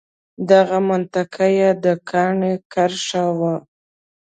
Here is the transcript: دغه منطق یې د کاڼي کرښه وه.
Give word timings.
دغه 0.49 0.77
منطق 0.89 1.33
یې 1.57 1.69
د 1.83 1.85
کاڼي 2.09 2.53
کرښه 2.73 3.25
وه. 3.39 3.55